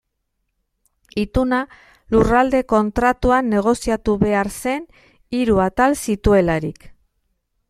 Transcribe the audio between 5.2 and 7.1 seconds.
hiru atal zituelarik.